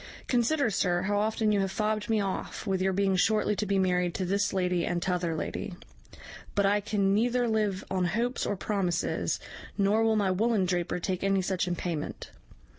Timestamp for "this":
4.25-4.51